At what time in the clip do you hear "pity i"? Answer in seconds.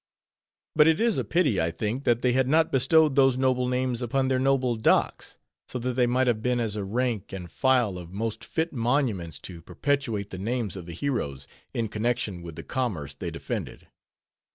1.23-1.69